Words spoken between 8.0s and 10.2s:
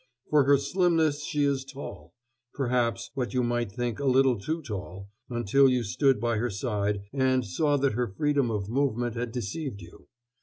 freedom of movement had deceived you.